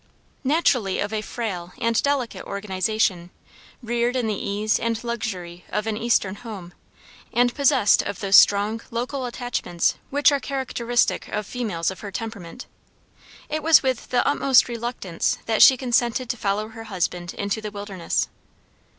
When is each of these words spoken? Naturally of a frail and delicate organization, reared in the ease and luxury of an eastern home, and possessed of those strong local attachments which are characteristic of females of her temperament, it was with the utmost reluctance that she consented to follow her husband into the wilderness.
Naturally 0.43 0.97
of 0.97 1.13
a 1.13 1.21
frail 1.21 1.73
and 1.77 2.01
delicate 2.01 2.43
organization, 2.45 3.29
reared 3.83 4.15
in 4.15 4.25
the 4.25 4.33
ease 4.33 4.79
and 4.79 5.03
luxury 5.03 5.63
of 5.69 5.85
an 5.85 5.95
eastern 5.95 6.37
home, 6.37 6.73
and 7.31 7.53
possessed 7.53 8.01
of 8.01 8.19
those 8.19 8.35
strong 8.35 8.81
local 8.89 9.27
attachments 9.27 9.93
which 10.09 10.31
are 10.31 10.39
characteristic 10.39 11.27
of 11.27 11.45
females 11.45 11.91
of 11.91 11.99
her 11.99 12.09
temperament, 12.11 12.65
it 13.47 13.61
was 13.61 13.83
with 13.83 14.09
the 14.09 14.27
utmost 14.27 14.67
reluctance 14.67 15.37
that 15.45 15.61
she 15.61 15.77
consented 15.77 16.31
to 16.31 16.35
follow 16.35 16.69
her 16.69 16.85
husband 16.85 17.35
into 17.35 17.61
the 17.61 17.69
wilderness. 17.69 18.27